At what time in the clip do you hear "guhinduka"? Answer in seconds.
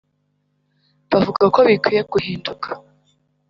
2.11-2.67